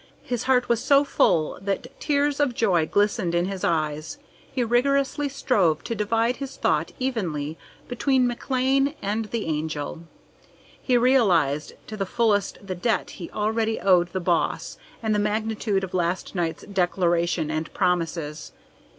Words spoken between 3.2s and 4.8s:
in his eyes. He